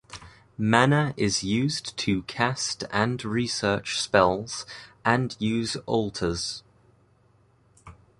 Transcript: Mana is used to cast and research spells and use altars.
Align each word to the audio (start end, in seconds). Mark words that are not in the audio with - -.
Mana 0.57 1.13
is 1.15 1.43
used 1.43 1.95
to 1.97 2.23
cast 2.23 2.83
and 2.91 3.23
research 3.23 3.99
spells 4.01 4.65
and 5.05 5.35
use 5.39 5.75
altars. 5.85 6.63